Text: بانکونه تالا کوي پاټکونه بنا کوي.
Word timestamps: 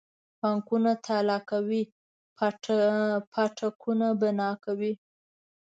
بانکونه 0.39 0.91
تالا 1.05 1.37
کوي 1.49 1.81
پاټکونه 3.33 4.07
بنا 4.21 4.49
کوي. 4.65 4.93